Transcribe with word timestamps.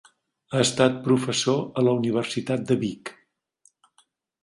Ha 0.55 0.61
estat 0.63 0.97
professor 1.09 1.61
a 1.81 1.85
la 1.89 1.95
Universitat 2.01 2.67
de 2.73 2.81
Vic. 2.87 3.17